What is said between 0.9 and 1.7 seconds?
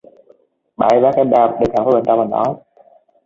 ấy vác cái bao đi